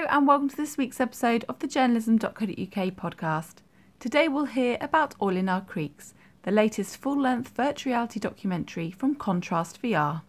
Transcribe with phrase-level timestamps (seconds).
[0.00, 2.38] Hello, and welcome to this week's episode of the journalism.co.uk
[2.96, 3.56] podcast.
[3.98, 8.90] Today we'll hear about Oil in Our Creeks, the latest full length virtual reality documentary
[8.90, 10.22] from Contrast VR.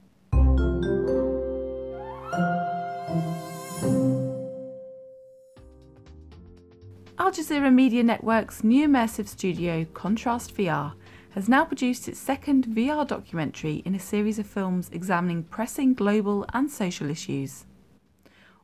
[7.18, 10.96] Al Jazeera Media Network's new immersive studio, Contrast VR,
[11.30, 16.46] has now produced its second VR documentary in a series of films examining pressing global
[16.52, 17.64] and social issues.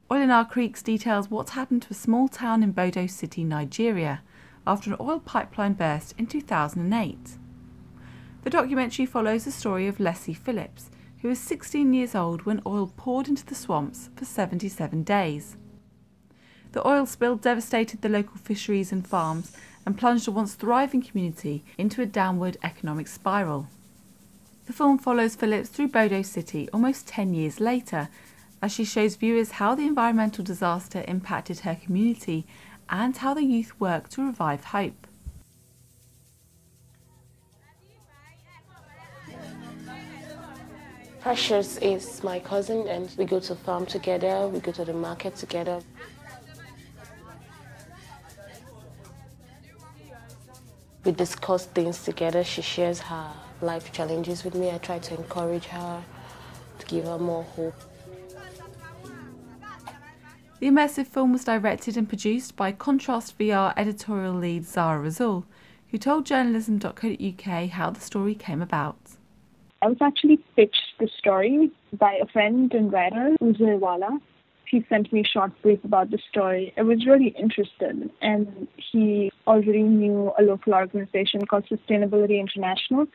[0.09, 4.21] Oil in Our Creeks details what's happened to a small town in Bodo City, Nigeria,
[4.65, 7.17] after an oil pipeline burst in 2008.
[8.43, 10.89] The documentary follows the story of Leslie Phillips,
[11.21, 15.57] who was 16 years old when oil poured into the swamps for 77 days.
[16.71, 21.65] The oil spill devastated the local fisheries and farms and plunged a once thriving community
[21.77, 23.67] into a downward economic spiral.
[24.67, 28.07] The film follows Phillips through Bodo City almost 10 years later
[28.61, 32.45] as she shows viewers how the environmental disaster impacted her community
[32.89, 35.07] and how the youth work to revive hope.
[41.19, 45.35] Precious is my cousin, and we go to farm together, we go to the market
[45.35, 45.81] together.
[51.03, 52.43] We discuss things together.
[52.43, 54.71] She shares her life challenges with me.
[54.71, 56.03] I try to encourage her,
[56.79, 57.75] to give her more hope.
[60.59, 65.45] The immersive film was directed and produced by Contrast VR editorial lead Zahra Rasul,
[65.91, 68.97] who told journalism.co.uk how the story came about.
[69.83, 74.19] I was actually pitched the story by a friend and writer, Uzay Wala.
[74.65, 76.73] He sent me a short brief about the story.
[76.75, 83.05] I was really interested, and he already knew a local organization called Sustainability International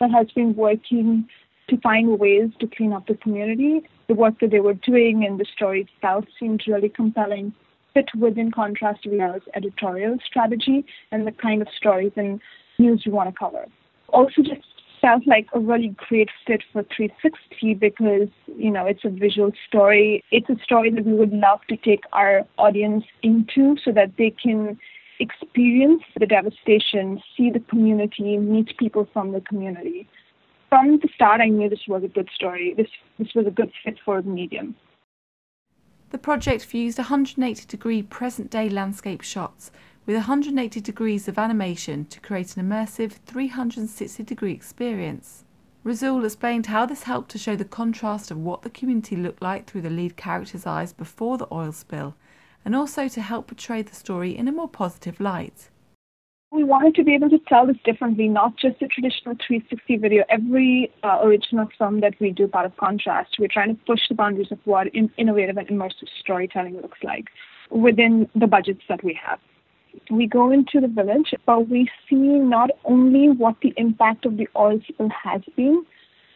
[0.00, 1.28] that has been working
[1.68, 3.82] to find ways to clean up the community.
[4.08, 7.52] The work that they were doing and the story itself seemed really compelling,
[7.92, 12.40] fit within Contrast VR's editorial strategy and the kind of stories and
[12.78, 13.66] news we want to cover.
[14.10, 14.62] Also, just
[15.00, 20.22] felt like a really great fit for 360 because, you know, it's a visual story.
[20.30, 24.30] It's a story that we would love to take our audience into so that they
[24.30, 24.78] can
[25.18, 30.08] experience the devastation, see the community, meet people from the community
[30.76, 32.74] from the start, I knew this was a good story.
[32.76, 32.88] This
[33.18, 34.76] this was a good fit for the medium.
[36.10, 39.70] The project fused 180 degree present day landscape shots
[40.04, 45.44] with 180 degrees of animation to create an immersive 360 degree experience.
[45.82, 49.64] Rasul explained how this helped to show the contrast of what the community looked like
[49.64, 52.16] through the lead character's eyes before the oil spill,
[52.66, 55.70] and also to help portray the story in a more positive light.
[56.52, 60.24] We wanted to be able to tell this differently, not just a traditional 360 video.
[60.28, 64.14] Every uh, original film that we do, part of Contrast, we're trying to push the
[64.14, 67.26] boundaries of what in- innovative and immersive storytelling looks like
[67.70, 69.40] within the budgets that we have.
[70.10, 74.48] We go into the village, but we see not only what the impact of the
[74.56, 75.84] oil spill has been,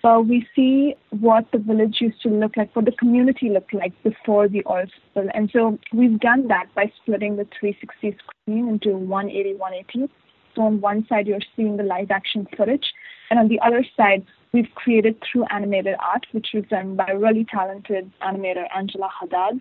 [0.05, 3.93] uh, we see what the village used to look like, what the community looked like
[4.03, 5.29] before the oil spill.
[5.35, 10.13] And so we've done that by splitting the 360 screen into 180, 180.
[10.55, 12.93] So on one side, you're seeing the live action footage.
[13.31, 17.45] And on the other side, we've created through animated art, which was done by really
[17.45, 19.61] talented animator, Angela Haddad,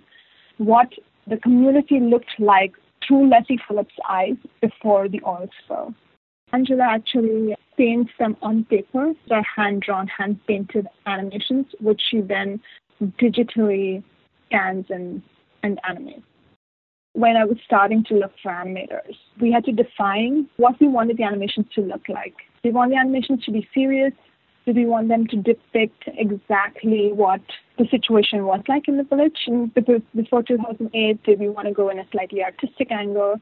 [0.57, 0.89] what
[1.27, 2.73] the community looked like
[3.07, 5.93] through Leslie Phillips' eyes before the oil spill.
[6.51, 9.13] Angela actually paints them on paper.
[9.27, 12.59] They're hand drawn, hand painted animations, which she then
[13.01, 14.03] digitally
[14.47, 15.21] scans and,
[15.63, 16.23] and animates.
[17.13, 21.17] When I was starting to look for animators, we had to define what we wanted
[21.17, 22.35] the animations to look like.
[22.63, 24.13] Do we want the animations to be serious?
[24.65, 27.41] Do we want them to depict exactly what
[27.77, 29.39] the situation was like in the village?
[29.47, 33.35] And before 2008, did we want to go in a slightly artistic angle?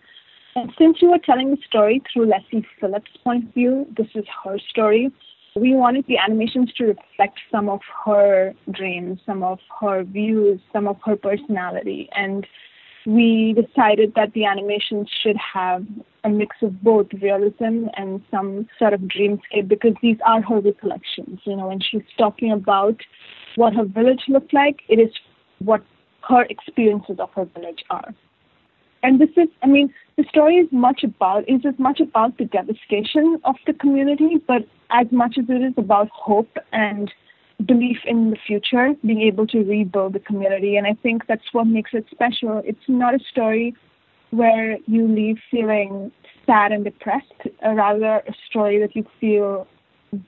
[0.58, 4.26] And since you were telling the story through Leslie Phillips' point of view, this is
[4.44, 5.12] her story.
[5.56, 10.88] We wanted the animations to reflect some of her dreams, some of her views, some
[10.88, 12.10] of her personality.
[12.16, 12.48] And
[13.06, 15.86] we decided that the animations should have
[16.24, 21.40] a mix of both realism and some sort of dreamscape because these are her recollections.
[21.44, 23.00] You know, when she's talking about
[23.58, 25.12] what her village looked like, it is
[25.60, 25.84] what
[26.28, 28.12] her experiences of her village are
[29.04, 32.46] and this is i mean the story is much about is as much about the
[32.46, 37.12] devastation of the community but as much as it is about hope and
[37.66, 40.78] belief in the future being able to rebuild the community.
[40.78, 42.62] And i think that's what makes it special.
[42.66, 43.76] It's not a story
[44.32, 46.12] where you leave feeling
[46.46, 49.68] sad and depressed uh, rather a story that you feel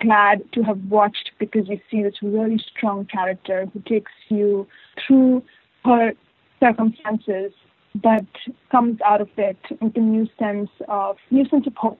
[0.01, 4.67] glad to have watched because you see this really strong character who takes you
[5.05, 5.43] through
[5.85, 6.13] her
[6.59, 7.53] circumstances,
[7.95, 8.25] but
[8.71, 11.99] comes out of it with a new sense of new sense of hope.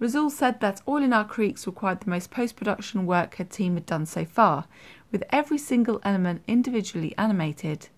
[0.00, 3.74] Rasul said that Oil in Our Creeks required the most post production work her team
[3.74, 4.66] had done so far,
[5.10, 7.88] with every single element individually animated.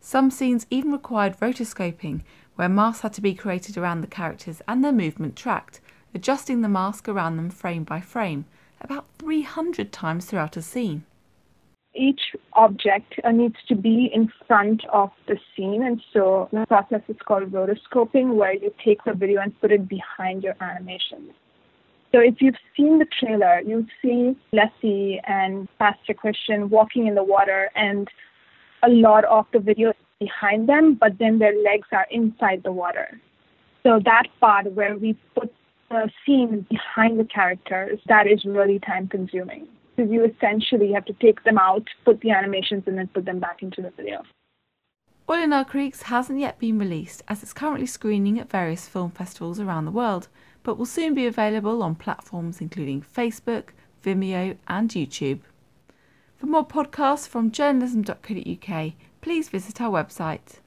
[0.00, 2.22] Some scenes even required rotoscoping,
[2.56, 5.80] where masks had to be created around the characters and their movement tracked,
[6.14, 8.44] adjusting the mask around them frame by frame,
[8.80, 11.04] about 300 times throughout a scene.
[11.94, 12.20] Each
[12.52, 17.16] object uh, needs to be in front of the scene, and so the process is
[17.24, 21.30] called rotoscoping, where you take the video and put it behind your animation.
[22.12, 27.24] So if you've seen the trailer, you'll see Leslie and Pastor Christian walking in the
[27.24, 28.08] water, and
[28.84, 32.72] a lot of the video is behind them, but then their legs are inside the
[32.72, 33.20] water.
[33.82, 35.52] So that part where we put
[35.88, 39.66] the scene behind the characters, that is really time consuming.
[40.00, 43.38] Because you essentially have to take them out, put the animations, and then put them
[43.38, 44.22] back into the video.
[45.28, 49.10] Oil in Our Creeks hasn't yet been released as it's currently screening at various film
[49.10, 50.28] festivals around the world,
[50.62, 53.64] but will soon be available on platforms including Facebook,
[54.02, 55.40] Vimeo, and YouTube.
[56.38, 60.60] For more podcasts from journalism.co.uk, please visit our website.